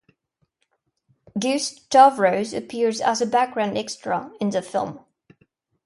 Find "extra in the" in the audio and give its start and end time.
3.77-4.63